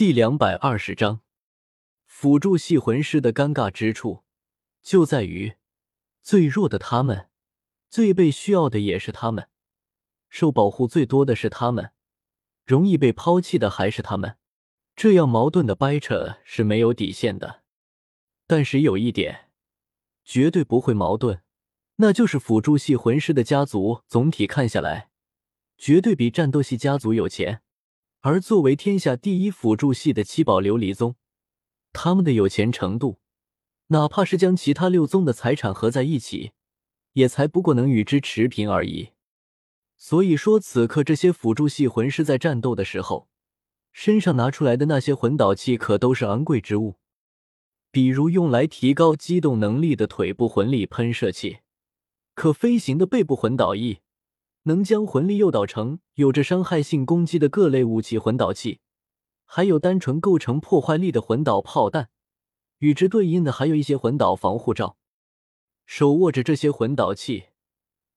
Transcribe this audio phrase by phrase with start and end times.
[0.00, 1.20] 第两百二十章，
[2.06, 4.24] 辅助系魂师的尴尬之处
[4.80, 5.56] 就在于，
[6.22, 7.28] 最弱的他们，
[7.90, 9.50] 最被需要的也是他们，
[10.30, 11.90] 受保护最多的是他们，
[12.64, 14.38] 容易被抛弃的还是他们。
[14.96, 17.60] 这样矛盾的掰扯是没有底线的。
[18.46, 19.50] 但是有一点，
[20.24, 21.42] 绝对不会矛盾，
[21.96, 25.10] 那就是辅助系魂师的家族总体看下来，
[25.76, 27.60] 绝对比战斗系家族有钱。
[28.22, 31.16] 而作为天下第一辅助系的七宝琉璃宗，
[31.92, 33.18] 他们的有钱程度，
[33.86, 36.52] 哪怕是将其他六宗的财产合在一起，
[37.14, 39.12] 也才不过能与之持平而已。
[39.96, 43.28] 所以说，此刻这些辅助系魂师在战斗的时候，
[43.90, 46.96] 身上拿出来的那些魂导器可都是昂贵之物，
[47.90, 51.60] 比如用来提高机动能力的腿部魂力喷射器，
[52.34, 54.00] 可飞行的背部魂导翼。
[54.70, 58.78] 能将魂力诱导成有着伤害性攻击的各类武器魂导器，
[59.44, 62.08] 还有单纯构成破坏力的魂导炮弹，
[62.78, 64.96] 与之对应的还有一些魂导防护罩。
[65.86, 67.46] 手握着这些魂导器，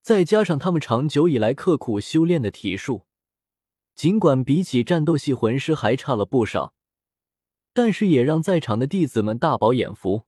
[0.03, 3.07] 再加上他们长久以来刻苦修炼的体术，
[3.95, 6.75] 尽管比起战斗系魂师还差了不少，
[7.73, 10.25] 但是也让在场的弟子们大饱眼福。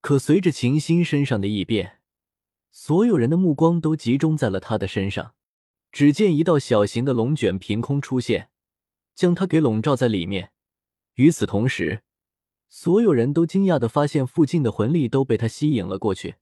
[0.00, 1.95] 可随着秦心身上的异变。
[2.78, 5.34] 所有人的目光都集中在了他的身上。
[5.90, 8.50] 只见一道小型的龙卷凭空出现，
[9.14, 10.52] 将他给笼罩在里面。
[11.14, 12.02] 与此同时，
[12.68, 16.34] 所有人都惊讶的发现，附近的魂力都被他吸引了过去。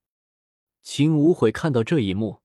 [0.83, 2.41] 秦无悔看到这一幕，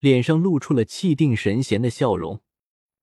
[0.00, 2.40] 脸上露出了气定神闲的笑容。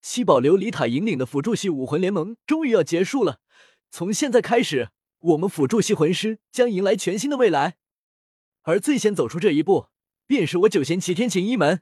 [0.01, 3.41] 七宝琉璃塔引领的辅助系武魂联盟终于要结束了。
[3.91, 7.77] 从现在开始，我们辅助系魂师将迎来全新的未来。
[8.63, 9.89] 而最先走出这一步。
[10.29, 11.81] 便是我九弦齐天琴一门。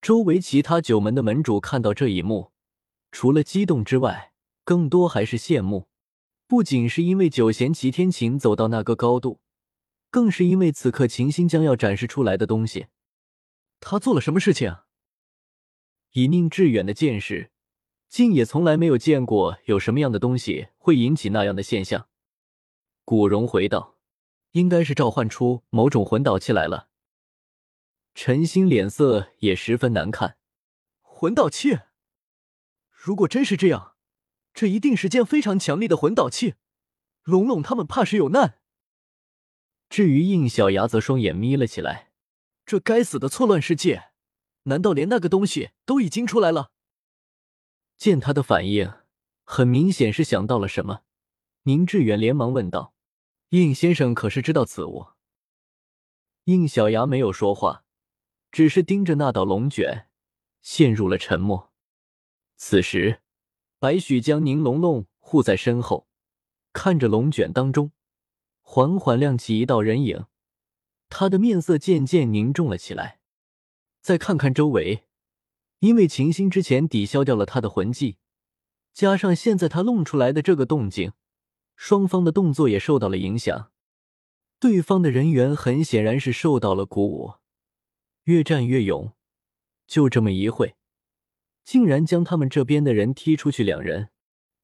[0.00, 2.52] 周围其他九门的门主看到这一幕，
[3.12, 4.32] 除了激动之外，
[4.64, 5.88] 更多还是羡慕。
[6.46, 9.40] 不仅是因为九弦齐天琴走到那个高度，
[10.08, 12.86] 更是因为此刻秦心将要展示出来的东西。
[13.78, 14.74] 他做了什么事情？
[16.12, 17.50] 以宁致远的见识，
[18.08, 22.08] 竟也从来没有见过有什么样的东西会引起那样的现象。
[23.04, 23.96] 古荣回道
[24.52, 26.87] ：“应该是召唤出某种魂导器来了。”
[28.20, 30.38] 陈星脸色也十分难看。
[31.02, 31.78] 魂导器，
[32.90, 33.94] 如果真是这样，
[34.52, 36.54] 这一定是件非常强力的魂导器。
[37.22, 38.58] 龙龙他们怕是有难。
[39.88, 42.10] 至于应小牙，则双眼眯了起来。
[42.66, 44.10] 这该死的错乱世界，
[44.64, 46.72] 难道连那个东西都已经出来了？
[47.96, 48.94] 见他的反应，
[49.44, 51.02] 很明显是想到了什么。
[51.62, 52.94] 宁致远连忙问道
[53.50, 55.06] ：“应先生可是知道此物？”
[56.46, 57.84] 应小牙没有说话。
[58.50, 60.08] 只是盯着那道龙卷，
[60.62, 61.72] 陷入了沉默。
[62.56, 63.20] 此时，
[63.78, 66.08] 白许将宁龙龙护在身后，
[66.72, 67.92] 看着龙卷当中
[68.60, 70.26] 缓缓亮起一道人影，
[71.08, 73.20] 他的面色渐渐凝重了起来。
[74.00, 75.04] 再看看周围，
[75.80, 78.16] 因为秦心之前抵消掉了他的魂技，
[78.92, 81.12] 加上现在他弄出来的这个动静，
[81.76, 83.70] 双方的动作也受到了影响。
[84.58, 87.34] 对方的人员很显然是受到了鼓舞。
[88.28, 89.14] 越战越勇，
[89.86, 90.76] 就这么一会，
[91.64, 94.10] 竟然将他们这边的人踢出去两人。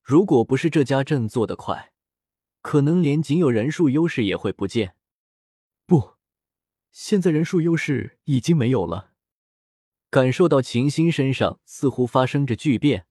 [0.02, 1.94] 如果不是这家阵做得快，
[2.60, 4.96] 可能连仅有人数优势也会不见。
[5.86, 6.16] 不，
[6.92, 9.12] 现在人数优势已经没有了。
[10.10, 13.06] 感受到秦心身上似乎发生着巨变，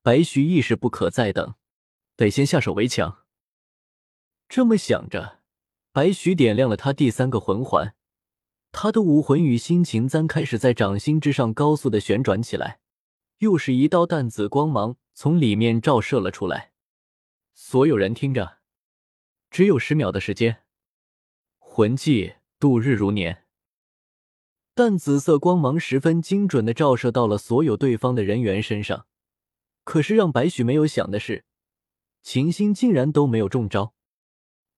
[0.00, 1.56] 白徐意识不可再等，
[2.16, 3.26] 得先下手为强。
[4.48, 5.42] 这么想着，
[5.92, 7.94] 白徐点亮了他第三个魂环。
[8.70, 12.80] 他的武魂与心情簪开始在掌心之上高速的旋转起来，
[13.38, 16.72] 又是一道淡紫光芒从里面照射了出来。
[17.54, 18.58] 所有人听着，
[19.50, 20.62] 只有十秒的时间。
[21.58, 23.46] 魂技度日如年，
[24.74, 29.06] 淡紫色光芒十分精准的照射到了所有对方的人员身上。
[29.84, 31.44] 可是让白许没有想的是，
[32.22, 33.94] 秦心竟然都没有中招。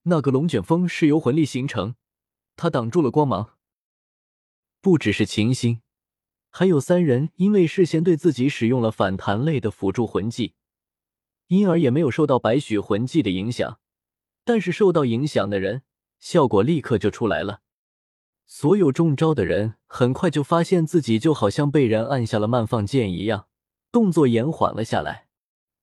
[0.04, 1.96] 那个龙卷风是由魂力形成，
[2.56, 3.58] 他挡住了光芒。
[4.80, 5.82] 不只是秦心，
[6.48, 10.54] 还有三人因为事先对自己使用了反弹类的辅助魂技，
[11.48, 13.78] 因而也没有受到白雪魂技的影响。
[14.42, 15.82] 但是受到影响的人，
[16.18, 17.60] 效果立刻就出来了。
[18.46, 23.46] 所有中招的人很快就发现自己就好像被人按下了慢放键一样，
[23.92, 25.28] 动作延缓了下来。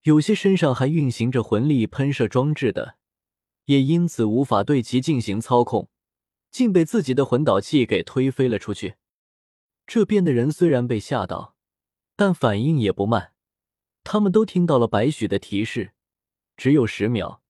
[0.02, 2.96] 有些身上还运行着魂力喷射装置的，
[3.66, 5.90] 也因此无法对其进行操控。
[6.58, 8.96] 竟被自己的魂导器给推飞了出去。
[9.86, 11.56] 这边的人虽然被吓到，
[12.16, 13.34] 但反应也不慢。
[14.04, 15.92] 他们都听到了白许的提示，
[16.56, 17.44] 只有十秒，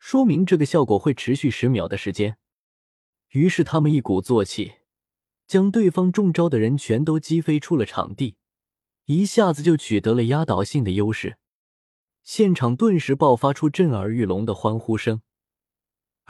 [0.00, 2.38] 说明这个效果会持续十秒的时间。
[3.28, 4.72] 于是他们一鼓作气，
[5.46, 8.34] 将对方中招的人全都击飞出了场地，
[9.04, 11.36] 一下子就取得了压倒性的优势。
[12.24, 15.22] 现场顿时爆发出震耳欲聋的欢呼声，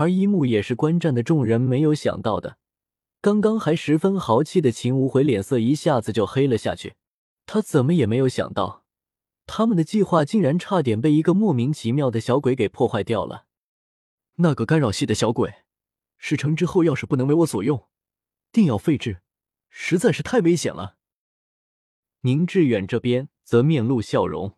[0.00, 2.56] 而一幕也是观战的众人没有想到的。
[3.20, 6.94] 刚刚还十分豪气的秦无悔脸色一下子就黑了下去，
[7.44, 8.87] 他怎么也没有想到，
[9.44, 13.44] 他们的计划竟然差点被一个莫名其妙的小鬼给破坏掉了。
[14.37, 15.52] 那个干扰系的小鬼，
[16.17, 17.87] 事成之后要是不能为我所用，
[18.50, 19.20] 定要废置，
[19.69, 20.96] 实在是太危险了。
[22.23, 24.56] 宁致远这边则面露笑容。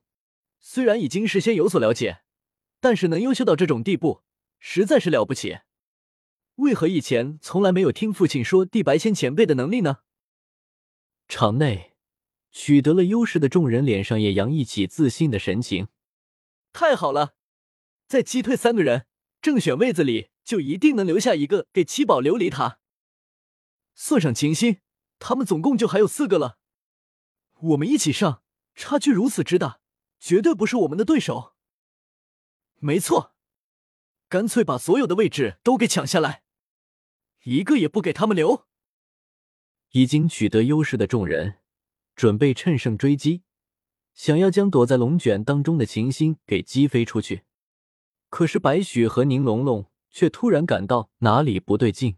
[0.61, 2.21] 虽然已经事先有所了解，
[2.79, 4.23] 但是能优秀到这种地步，
[4.65, 5.59] 实在是了不起。
[6.55, 9.99] 为何以前从来没有听父亲说地白仙前辈的能力呢？
[11.27, 11.97] 场内
[12.53, 15.89] 取得了优势的众人脸上也洋溢起自信的神情。
[16.73, 17.35] 太好了，
[18.07, 19.07] 再击退三个人，
[19.41, 22.79] 正选位子里就一定能留下一个给七宝琉璃塔。
[23.97, 24.79] 算上秦心，
[25.19, 26.59] 他们总共就还有四个了。
[27.59, 28.45] 我们一起上，
[28.77, 29.81] 差距如此之大。
[30.21, 31.57] 绝对不是我们的对手。
[32.79, 33.32] 没错，
[34.33, 36.41] 干脆把所有的位置都给抢下来，
[37.43, 38.65] 一个也不给他们留。
[39.91, 41.57] 已经取得优势的众人
[42.17, 43.43] 准备趁胜追击，
[44.15, 47.43] 想要将躲在龙卷当中的秦心给击飞出去。
[48.31, 52.17] 可是白雪和宁龙龙却突然感到哪里不对劲。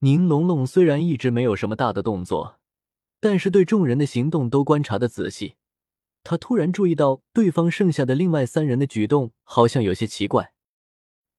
[0.00, 2.60] 宁龙龙虽然一直没有什么大的动作，
[3.20, 5.54] 但是对众人的行动都观察的仔细。
[6.22, 10.52] 他突然注意到，对方剩下的另外三人的举动好像有些奇怪。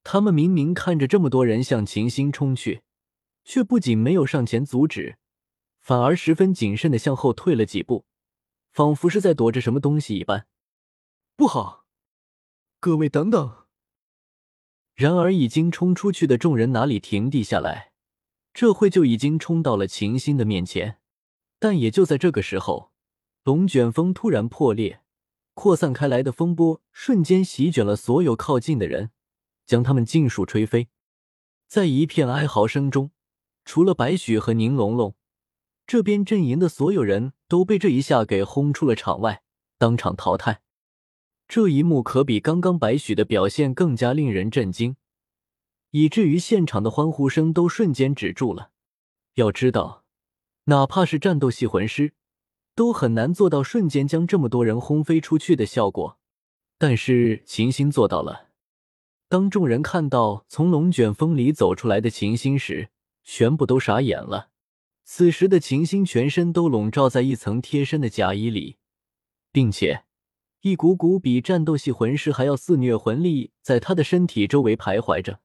[0.03, 2.83] 他们明明看着这么多人向秦星冲去，
[3.43, 5.17] 却不仅没有上前阻止，
[5.81, 8.05] 反而十分谨慎的向后退了几步，
[8.71, 10.45] 仿佛是在躲着什么东西一般。
[11.35, 11.85] 不好！
[12.79, 13.65] 各位等等！
[14.93, 17.93] 然而，已经冲出去的众人哪里停地下来？
[18.53, 20.99] 这会就已经冲到了秦星的面前。
[21.57, 22.91] 但也就在这个时候。
[23.43, 25.01] 龙卷风突然破裂，
[25.53, 29.11] 扩散开来的风波瞬间席卷了所有靠近的人，
[29.65, 30.89] 将他们尽数吹飞。
[31.67, 33.11] 在一片哀嚎声中，
[33.65, 35.15] 除了白雪和宁龙龙，
[35.85, 39.41] 这边阵营的所有人都被这一下给轰出了场外，
[39.77, 40.61] 当场淘汰。
[41.47, 44.95] 这一幕可比刚刚白雪的表现更加令人震惊，
[45.91, 48.71] 以至于现场的欢呼声都瞬间止住了。
[49.35, 50.05] 要知道，
[50.65, 52.13] 哪怕是战斗系魂师。
[52.75, 56.17] 都很难做到瞬间将这么多人轰飞出去的效果，
[56.79, 58.47] 但是秦星做到了。
[59.33, 62.91] 当众人看到从龙卷风里走出来的秦星时，
[63.23, 64.51] 全部都傻眼了。
[65.05, 68.77] 此时的秦星全身都笼罩在一层贴身的甲衣里，
[69.51, 70.05] 并且
[70.61, 75.39] 一股股比战斗系魂师还要肆虐魂力在他的身体周围徘徊着。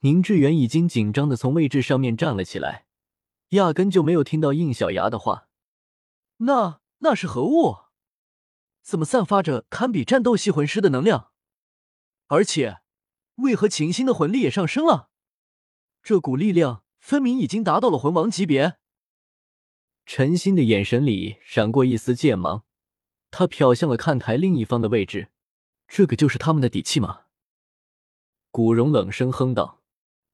[0.00, 2.84] 宁致远已经紧张的从位置上面站了起来，
[3.52, 5.48] 压根就没有听到应小牙的话。
[6.36, 7.76] 那那是何物？
[8.82, 11.30] 怎么散发着堪比战斗系魂师的能量？
[12.26, 12.79] 而且，
[13.42, 15.10] 为何秦心的魂力也上升了？
[16.02, 18.78] 这股力量分明已经达到了魂王级别。
[20.06, 22.64] 陈心的眼神里闪过一丝剑芒，
[23.30, 25.28] 他瞟向了看台另一方的位置。
[25.86, 27.22] 这个就是他们的底气吗？
[28.50, 29.82] 古荣冷声哼道：“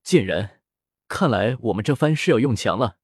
[0.03, 0.61] 贱人，
[1.09, 2.99] 看来我们这番是要用强了。”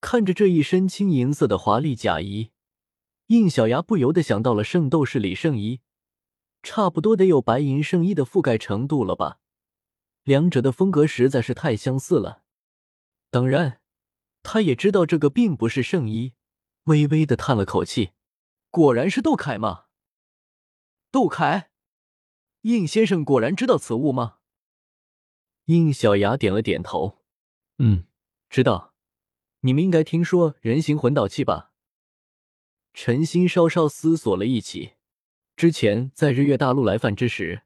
[0.00, 2.50] 看着这一身青银色的华丽甲衣，
[3.28, 5.80] 应小牙不由得想到了圣斗士李圣依，
[6.64, 9.38] 差不多得有白银圣衣的覆盖程度了吧？
[10.24, 12.42] 两者的风格实在是太相似了。
[13.30, 13.80] 当然，
[14.42, 16.32] 他也知道这个并不是圣衣，
[16.84, 18.12] 微微的叹了口气，
[18.70, 19.84] 果然是窦凯吗？
[21.10, 21.70] 窦凯，
[22.62, 24.38] 应先生果然知道此物吗？
[25.66, 27.22] 应小牙点了点头，
[27.78, 28.06] 嗯，
[28.48, 28.94] 知道。
[29.60, 31.72] 你们应该听说人形魂导器吧？
[32.92, 34.93] 陈心稍稍思索了一起，
[35.56, 37.62] 之前在日月大陆来犯之时，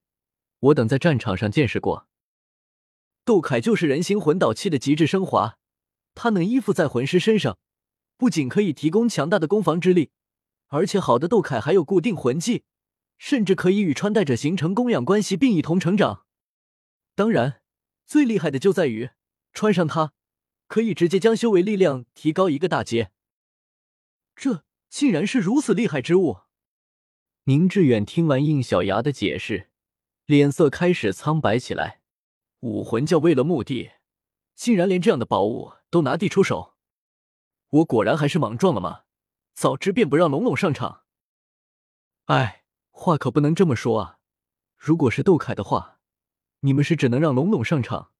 [0.58, 2.06] 我等在战场上见识过。
[3.24, 5.58] 斗铠就是人形魂导器的极致升华，
[6.14, 7.58] 它能依附在魂师身上，
[8.16, 10.10] 不仅可以提供强大的攻防之力，
[10.68, 12.64] 而且好的斗铠还有固定魂技，
[13.16, 16.24] 甚至可以与穿戴者形成供养关系并一同成长。
[17.14, 17.62] 当然，
[18.06, 19.10] 最厉害的就在于
[19.52, 20.12] 穿上它。
[20.66, 23.10] 可以直接将修为力量提高一个大阶，
[24.36, 26.40] 这竟然是如此厉害之物！
[27.48, 29.70] 宁致远听完应小牙的解释，
[30.26, 32.02] 脸色开始苍白起来。
[32.60, 33.92] 武魂教为了目的，
[34.54, 36.74] 竟然连这样的宝物都拿地出手，
[37.70, 39.04] 我果然还是莽撞了吗？
[39.54, 41.04] 早知便不让龙龙上场。
[42.26, 44.18] 哎，话可不能这么说啊！
[44.76, 46.00] 如果是窦凯的话，
[46.60, 48.10] 你们是只能让龙龙上场。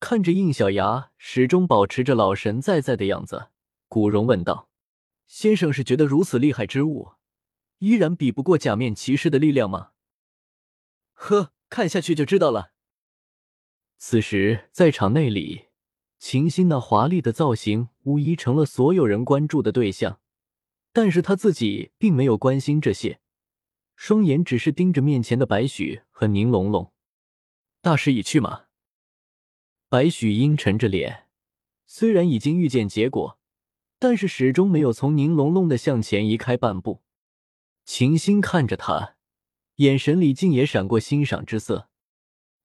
[0.00, 3.50] 看着应小牙始终保持着老神在在的样子，
[3.86, 4.70] 古荣问道
[5.28, 7.12] ：“先生是觉得如此厉害之物，
[7.78, 9.90] 依然比不过假面骑士的力量吗？”
[11.14, 12.72] 呵，看下去就知道了。
[13.96, 15.66] 此时，在场内里，
[16.18, 20.20] 秦心那华丽的造型无疑成了所有人关注的对象，
[20.92, 23.20] 但是他自己并没有关心这些，
[23.96, 26.92] 双眼只是盯着面前的白许和宁龙龙。
[27.80, 28.66] 大势已去吗？
[29.88, 31.26] 白许阴沉着脸，
[31.86, 33.38] 虽然已经预见结果，
[33.98, 37.02] 但是始终没有从宁龙龙的向前移开半步。
[37.90, 39.16] 秦心看着他，
[39.76, 41.88] 眼神里竟也闪过欣赏之色。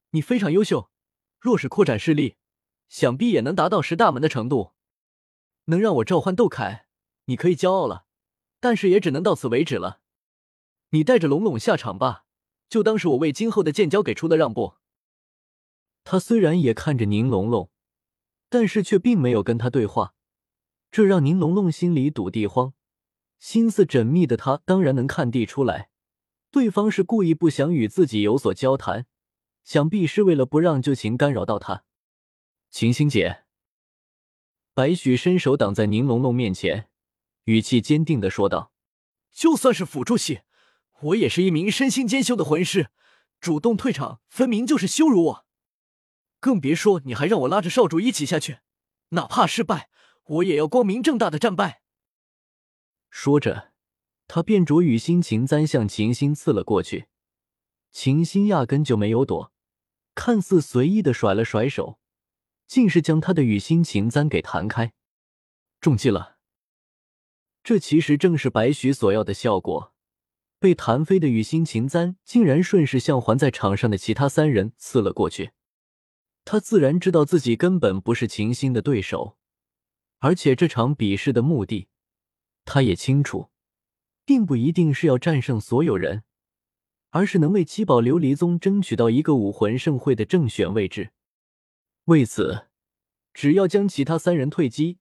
[0.09, 0.91] 你非常优秀。
[1.39, 2.35] 若是扩展势力，
[2.89, 4.73] 想必也能达到十大门的程度。
[5.67, 6.87] 能让我召唤窦凯，
[7.27, 8.05] 你可以骄傲了。
[8.59, 10.01] 但是也只能到此为止了。
[10.89, 12.25] 你带着龙龙下场吧，
[12.67, 14.73] 就当是我为今后的建交给出的让步。
[16.03, 17.71] 他虽然也看着宁龙龙，
[18.49, 20.15] 但是却并没有跟他对话，
[20.91, 22.73] 这让宁龙龙心里堵地慌。
[23.43, 25.89] 心思缜密的他当然能看地出来，
[26.49, 29.05] 对方是故意不想与自己有所交谈。
[29.65, 31.83] 想必是为了不让旧情干扰到他，
[32.71, 33.43] 秦心姐。
[34.73, 36.87] 白许伸手挡在宁龙龙面前，
[37.43, 38.71] 语气坚定的说道
[39.29, 40.43] ：“就算是辅助系，
[41.01, 42.91] 我也是一名身心兼修的魂师，
[43.41, 45.45] 主动退场分明就是羞辱我。
[46.39, 48.59] 更别说你还让我拉着少主一起下去，
[49.09, 49.89] 哪怕失败，
[50.23, 51.81] 我也要光明正大的战败。”
[53.15, 53.71] 说着，
[54.27, 57.05] 他便着雨心琴簪向秦心刺了过去，
[57.91, 59.53] 秦心压根就没有躲。
[60.15, 61.99] 看似随意的甩了甩手，
[62.65, 64.93] 竟是将他的雨心琴簪给弹开，
[65.79, 66.39] 中计了。
[67.63, 69.93] 这其实正是白许所要的效果。
[70.57, 75.51] 被弹飞的雨心琴簪竟然顺势向还在场上的其他三人刺了过去。
[76.43, 79.37] 他自然知道自己根本不是秦心的对手，
[80.17, 81.89] 而且这场比试的目的，
[82.65, 83.49] 他也清楚，
[84.25, 86.23] 并不一定是要战胜所有人。
[87.15, 91.11] 而是能为七宝琉璃宗争取到一个武魂盛会的正选位置。
[92.05, 92.69] 为此，
[93.35, 94.97] 只要将其他三人退击，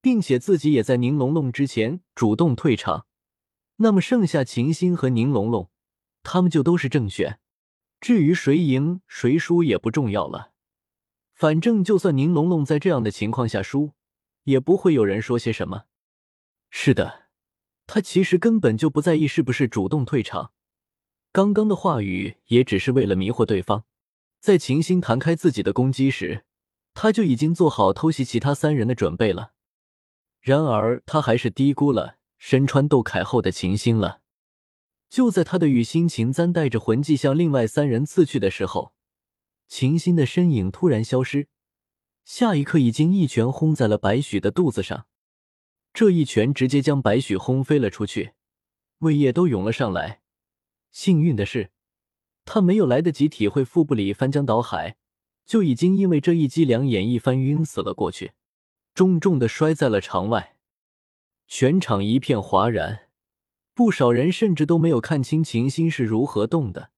[0.00, 3.06] 并且自己也在宁龙龙之前主动退场，
[3.78, 5.68] 那么剩下秦心和宁龙龙，
[6.22, 7.40] 他们就都是正选。
[8.00, 10.52] 至于谁赢谁输也不重要了，
[11.34, 13.94] 反正就算宁龙龙在这样的情况下输，
[14.44, 15.86] 也不会有人说些什么。
[16.70, 17.24] 是的，
[17.86, 20.52] 他其实根本就不在意是不是主动退场。
[21.32, 23.84] 刚刚的话语也只是为了迷惑对方，
[24.40, 26.44] 在秦心弹开自己的攻击时，
[26.94, 29.52] 他就已经做好偷袭其他三人的准备了。
[30.40, 34.20] 然而，他还是低估了身穿斗铠后的秦心了。
[35.10, 38.92] 就在他的雨心秦簪带着魂技向另外三人刺去的时候，
[39.66, 41.48] 秦心的身影突然消失，
[42.24, 45.07] 下一刻已经一拳轰在了白许的肚子上。
[45.92, 48.34] 这一拳直接将白许轰飞了出去，
[48.98, 50.22] 胃液都涌了上来。
[50.90, 51.70] 幸运的是，
[52.44, 54.96] 他没有来得及体会腹部里翻江倒海，
[55.44, 58.32] 就已经因为这一击两眼一翻晕死了过去，
[58.94, 60.56] 重重的摔在了场外。
[61.46, 63.08] 全场一片哗然，
[63.74, 66.90] 不少人甚至都没有看清秦心是如何动的，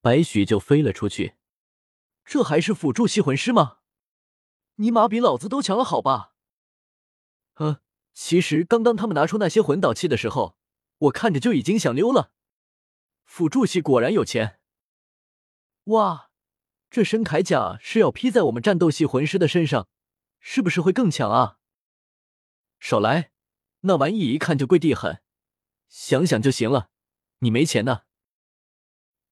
[0.00, 1.34] 白许就飞了出去。
[2.24, 3.78] 这还是辅助系魂师吗？
[4.76, 6.34] 尼玛比老子都强了，好吧？
[7.54, 7.80] 呃，
[8.12, 10.56] 其实刚刚他们拿出那些魂导器的时候，
[10.98, 12.32] 我看着就已经想溜了。
[13.24, 14.58] 辅助系果然有钱，
[15.84, 16.30] 哇！
[16.90, 19.88] 这身铠甲是要披在我们战斗系魂师的身上，
[20.40, 21.56] 是不是会更强啊？
[22.78, 23.30] 少来，
[23.80, 25.22] 那玩意一看就贵地很，
[25.88, 26.90] 想想就行了。
[27.38, 28.02] 你没钱呢。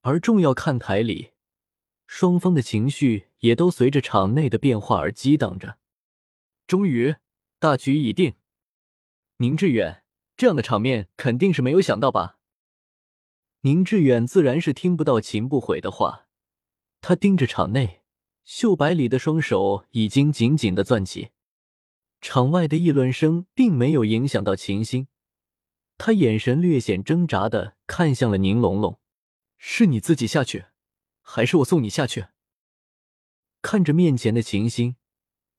[0.00, 1.32] 而重要看台里，
[2.06, 5.76] 双方的情绪也都随着场内的变化而激荡着。
[6.66, 7.16] 终于，
[7.58, 8.36] 大局已定。
[9.40, 10.02] 宁致远，
[10.36, 12.36] 这样的场面肯定是没有想到吧？
[13.62, 16.26] 宁致远自然是听不到秦不悔的话，
[17.00, 18.02] 他盯着场内，
[18.44, 21.30] 秀白里的双手已经紧紧的攥起。
[22.20, 25.08] 场外的议论声并没有影响到秦心，
[25.96, 29.00] 他眼神略显挣扎的看向了宁龙龙
[29.56, 30.66] ：“是你自己下去，
[31.22, 32.26] 还是我送你下去？”
[33.62, 34.96] 看着面前的秦心，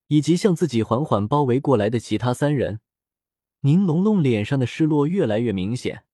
[0.05, 2.79] 以及向自己缓缓包围过来的其他三人，
[3.61, 6.05] 宁龙龙脸上的失落越来越明显。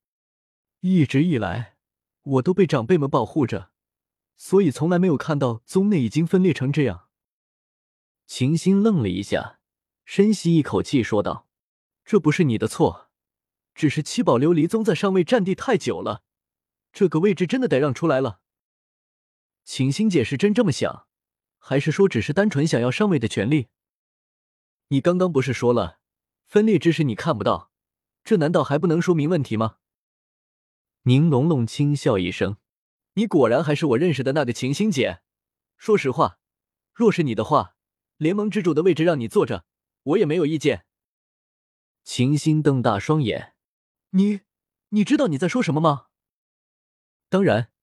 [0.82, 1.74] 一直以来。
[2.28, 3.72] 我都被长辈们保护着，
[4.36, 7.08] 所以从来没有看到宗内已经分裂成这样。
[8.26, 9.62] 秦心愣了一下，
[10.04, 11.48] 深吸一口气，说道
[12.04, 13.10] ：“这不是你的错，
[13.74, 16.26] 只是七宝琉璃宗在上位占地太久了，
[16.92, 18.42] 这个位置真的得让出来了。
[19.64, 21.08] 秦心姐是真这么想，
[21.58, 23.70] 还是说只是单纯想要上位的权利？
[24.90, 26.00] 你刚刚不是说了，
[26.48, 27.72] 分裂之时你看不到，
[28.24, 29.80] 这难道还不能说明问题吗？
[31.04, 32.56] 宁龙龙轻笑一声
[33.16, 35.22] ：“你果然还是我认识的那个秦心姐。
[35.76, 36.40] 说实话，
[36.94, 37.76] 若是你的话，
[38.16, 39.66] 联盟之主的位置让你坐着，
[40.04, 40.86] 我也没有意见。”
[42.06, 43.54] 秦心瞪大双眼
[44.12, 44.40] ：“你，
[44.90, 46.08] 你知道你在说什么吗？”
[47.28, 47.74] 当然，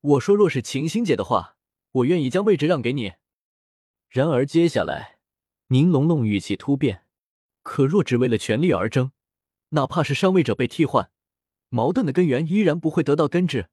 [0.00, 1.58] 我说若是秦心姐的话，
[1.92, 3.16] 我愿意将位置让给你。
[4.08, 5.18] 然而接下来，
[5.66, 7.04] 宁龙龙语气突变
[7.66, 9.10] ：“可若只为了权力而争，
[9.70, 11.10] 哪怕是上位者被替换，
[11.68, 13.68] 矛盾的根源依然不会得到根治。”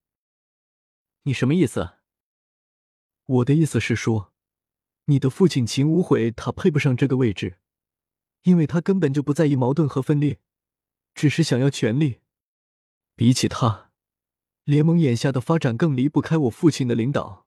[1.24, 1.92] 你什么意思？
[3.26, 4.34] 我的意思是说，
[5.06, 7.60] 你的父亲秦无悔他配不上这个位置，
[8.42, 10.40] 因为他根本就不在意矛盾和分裂，
[11.14, 12.22] 只是想要权力。
[13.16, 13.92] 比起他。
[14.64, 17.46] 联盟眼下的发展更离不开我父亲的领导，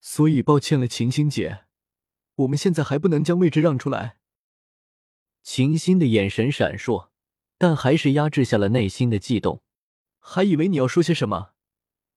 [0.00, 1.64] 所以抱歉了，秦星姐，
[2.36, 4.18] 我们现在还不能将位置让出来。
[5.50, 7.08] 秦心的眼神闪烁，
[7.56, 9.62] 但还是压制下了内心的悸动。
[10.18, 11.52] 还以为你要说些什么，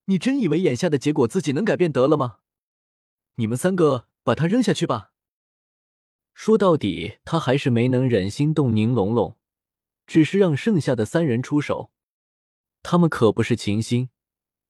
[0.07, 2.39] 你真以为眼下的结果自己能改变得了吗？
[3.35, 5.13] 你们三个把他扔下去吧。
[6.33, 9.37] 说到底，他还是没能忍心动宁龙龙，
[10.05, 11.89] 只是让剩下的三人出手。
[12.83, 14.09] 他们可不是秦心，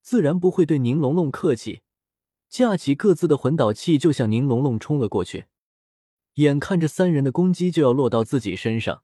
[0.03, 1.82] 自然不会对宁龙龙客气，
[2.48, 5.48] 架起各自的魂导器就向宁龙龙冲了过去。
[6.36, 9.04] 眼看着三人的攻击就要落到自己身上，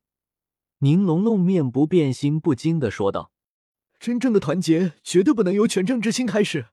[0.80, 3.32] 宁龙龙面不变心不惊的说道
[4.00, 6.68] ：“真正的团结绝对不能由权争之心开始，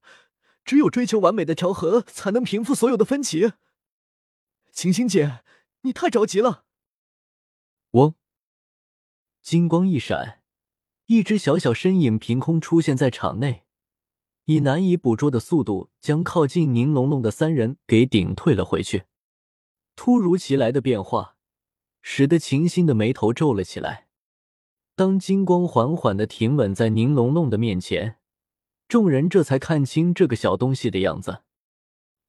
[0.65, 3.53] 只有追求完美的调和，才能平复所有的分歧。”
[4.73, 5.41] 晴晴姐，
[5.83, 6.65] 你太着急了。
[7.93, 8.15] 嗡，
[9.43, 10.41] 金光一闪。
[11.07, 13.65] 一只小小身影凭空出现在场内，
[14.47, 19.05] 以难以捕捉的速度将靠近宁龙龙的三人给顶退了回去。
[19.97, 21.37] 突如其来的变化，
[22.03, 24.09] 使得秦心的眉头皱了起来。
[24.95, 28.19] 当金光缓缓的停稳在宁龙龙的面前，
[28.87, 31.43] 众人这才看清这个小东西的样子，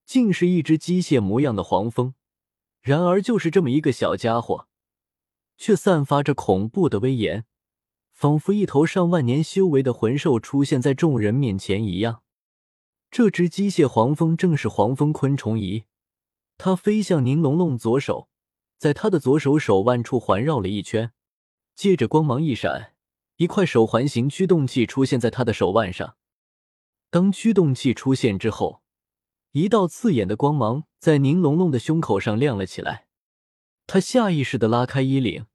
[0.05, 2.15] 竟是一只机械模样的黄蜂。
[2.81, 4.67] 然而，就是这么一个小家伙，
[5.57, 7.45] 却散发着恐怖的威严。
[8.11, 12.21] 仿佛一头上万年修为的魂兽出现在众人面前一样。
[13.11, 15.83] 这只机械黄蜂正是黄蜂昆虫仪，
[16.57, 18.29] 它飞向宁龙龙左手，
[18.77, 21.11] 在他的左手手腕处环绕了一圈，
[21.75, 22.93] 接着光芒一闪，
[23.37, 26.15] 一块手环形驱动器出现在他的手腕上。
[27.09, 28.81] 当驱动器出现之后，
[29.51, 33.07] 一道刺眼的光芒在宁龙龙的胸口上亮了起来，
[33.87, 35.45] 他下意识的拉开衣领。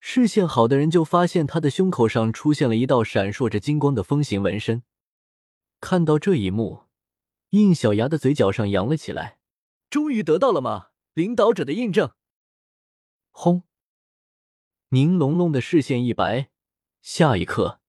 [0.00, 4.84] 视线好的人就发现他的胸口上出现了一道闪烁着金光的风形纹身。
[5.80, 6.84] 看到这一幕，
[7.50, 9.37] 应小牙的嘴角上扬了起来。
[9.90, 10.88] 终于得到了吗？
[11.14, 12.12] 领导者的印证。
[13.30, 13.62] 轰！
[14.90, 16.50] 宁龙龙的视线一白，
[17.00, 17.80] 下一刻，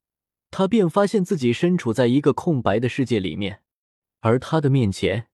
[0.52, 3.64] 他便发现自己身处在一个空白的世界里面，
[4.20, 5.30] 而他的面前，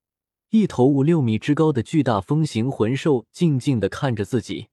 [0.49, 4.67] 一头五六米之高的巨大风形魂兽静静的看着自己。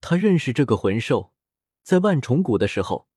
[0.00, 1.32] 他认识这个魂兽，
[1.82, 3.08] 在万重谷的时候，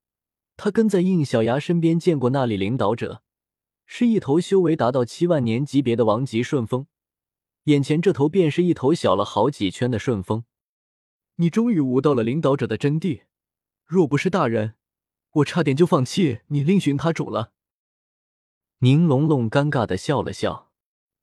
[0.56, 3.22] 他跟在应小牙身边见过那里领导者，
[3.86, 6.86] 是一头修为达到七万年级别的王级顺风。
[7.64, 10.44] 眼前这头便是一头小了好几圈的顺风。
[11.36, 13.24] 你终于悟到了领导者的真谛，
[13.84, 14.74] 若不是大人，
[15.30, 17.52] 我差点就放弃你另寻他主了。
[18.78, 20.72] 宁龙龙尴尬的笑了笑，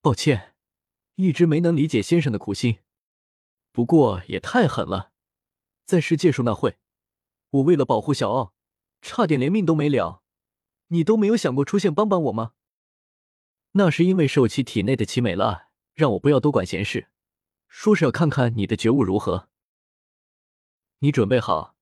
[0.02, 0.56] 抱歉，
[1.16, 2.80] 一直没能理解先生的苦心，
[3.72, 5.12] 不过也太狠了。
[5.86, 6.78] 在世界树那会，
[7.50, 8.54] 我为了保护小奥，
[9.02, 10.22] 差点连命都没了。
[10.90, 12.54] 你都没有想过出现帮帮我吗？
[13.72, 17.08] 那是因为受其体内的奇美了，让我不要多管闲事，
[17.68, 19.50] 说是要看看你的觉悟如何。
[21.00, 21.76] 你准备好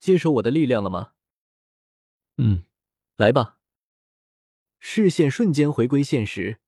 [0.00, 1.12] 接受我的力量了吗？
[2.38, 2.64] 嗯，
[3.16, 3.58] 来吧。
[4.78, 6.60] 视线瞬间回归现实，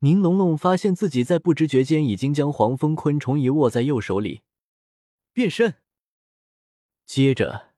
[0.00, 4.42] 宁龙龙发现自己在不知觉间已经将黄蜂昆虫仪握在右手里，
[5.32, 5.76] 变身。
[7.06, 7.72] 接着，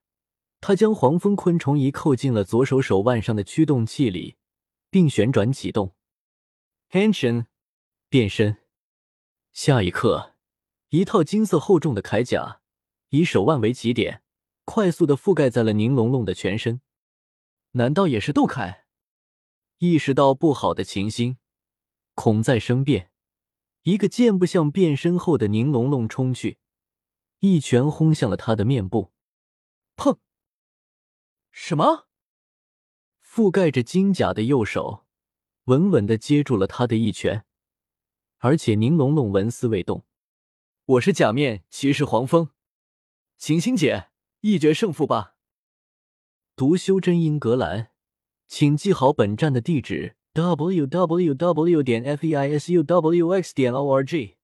[0.59, 4.37] 他将黄蜂昆虫仪扣进了左手手腕上的驱动器里，
[4.89, 5.95] 并旋转启动。
[6.89, 7.45] Henshin，
[8.09, 8.57] 变身。
[9.53, 10.35] 下一刻，
[10.89, 12.61] 一套金色厚重的铠甲
[13.09, 14.23] 以手腕为起点，
[14.65, 16.81] 快速的覆盖在了宁龙龙的全身。
[17.71, 18.81] 难道也是斗铠？
[19.77, 21.37] 意识到不好的情形，
[22.15, 23.11] 恐在生变，
[23.83, 26.57] 一个箭步向变身后的宁龙龙冲去，
[27.39, 29.13] 一拳轰向了他的面部。
[29.95, 30.17] 砰！
[31.51, 32.07] 什么？
[33.23, 35.05] 覆盖着金甲的右手
[35.65, 37.45] 稳稳的接住了他的一拳，
[38.41, 40.05] 而且宁龙龙纹丝未动。
[40.85, 42.49] 我是假面骑士黄蜂，
[43.37, 44.07] 晴星姐，
[44.39, 45.35] 一决胜负吧。
[46.55, 47.89] 读修真英格兰，
[48.47, 51.83] 请记好本站的地址：w w w.
[51.83, 53.53] 点 f e i s u w x.
[53.53, 54.38] 点 o r g。